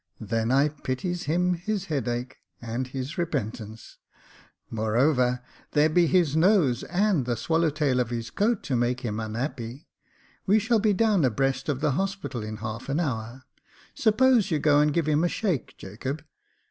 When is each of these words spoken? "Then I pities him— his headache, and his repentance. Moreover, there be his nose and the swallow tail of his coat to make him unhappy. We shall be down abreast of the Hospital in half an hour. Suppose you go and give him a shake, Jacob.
"Then 0.19 0.49
I 0.49 0.69
pities 0.69 1.25
him— 1.25 1.53
his 1.53 1.85
headache, 1.85 2.37
and 2.59 2.87
his 2.87 3.19
repentance. 3.19 3.99
Moreover, 4.71 5.43
there 5.73 5.89
be 5.89 6.07
his 6.07 6.35
nose 6.35 6.81
and 6.85 7.27
the 7.27 7.37
swallow 7.37 7.69
tail 7.69 7.99
of 7.99 8.09
his 8.09 8.31
coat 8.31 8.63
to 8.63 8.75
make 8.75 9.01
him 9.01 9.19
unhappy. 9.19 9.87
We 10.47 10.57
shall 10.57 10.79
be 10.79 10.93
down 10.93 11.23
abreast 11.23 11.69
of 11.69 11.81
the 11.81 11.91
Hospital 11.91 12.41
in 12.41 12.57
half 12.65 12.89
an 12.89 12.99
hour. 12.99 13.43
Suppose 13.93 14.49
you 14.49 14.57
go 14.57 14.79
and 14.79 14.91
give 14.91 15.05
him 15.07 15.23
a 15.23 15.29
shake, 15.29 15.77
Jacob. 15.77 16.25